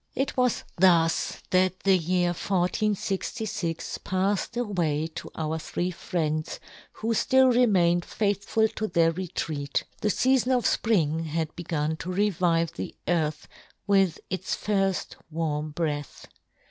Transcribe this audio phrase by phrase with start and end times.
[0.15, 6.59] It was thus that the year 1466 pafled away to our three friends,
[6.93, 12.11] who ftill remained faithful to their retreat; the feafon of Spring had be gun to
[12.11, 13.47] revive the earth
[13.85, 16.25] with its firfl warm breath.